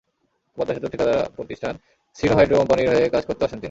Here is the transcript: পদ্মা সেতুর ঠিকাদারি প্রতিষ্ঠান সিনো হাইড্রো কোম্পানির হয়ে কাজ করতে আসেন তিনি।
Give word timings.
পদ্মা 0.57 0.73
সেতুর 0.75 0.91
ঠিকাদারি 0.93 1.17
প্রতিষ্ঠান 1.37 1.73
সিনো 2.17 2.33
হাইড্রো 2.37 2.55
কোম্পানির 2.59 2.89
হয়ে 2.91 3.05
কাজ 3.15 3.23
করতে 3.29 3.43
আসেন 3.45 3.51
তিনি। 3.51 3.59